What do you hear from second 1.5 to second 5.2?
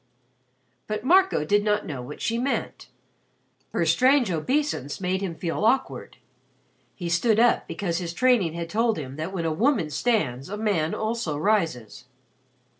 not know what she meant. Her strange obeisance